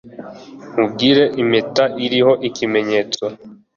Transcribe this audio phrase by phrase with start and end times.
[0.71, 3.23] nkugire impeta iriho ikimenyetso